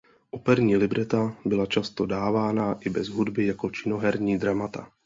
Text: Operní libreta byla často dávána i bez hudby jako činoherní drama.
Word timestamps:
Operní 0.31 0.77
libreta 0.77 1.35
byla 1.45 1.65
často 1.65 2.05
dávána 2.05 2.77
i 2.81 2.89
bez 2.89 3.07
hudby 3.07 3.45
jako 3.47 3.69
činoherní 3.71 4.37
drama. 4.37 4.69